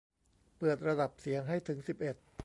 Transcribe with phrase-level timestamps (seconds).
[0.57, 2.15] เปิดระดับเสียงให้ถึงสิบเอ็ด